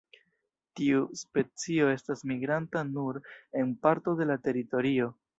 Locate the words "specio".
1.17-1.89